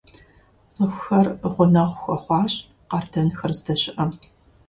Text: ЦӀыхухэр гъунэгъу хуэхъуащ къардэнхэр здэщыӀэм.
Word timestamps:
ЦӀыхухэр 0.73 1.27
гъунэгъу 1.53 1.97
хуэхъуащ 2.01 2.53
къардэнхэр 2.89 3.51
здэщыӀэм. 3.57 4.11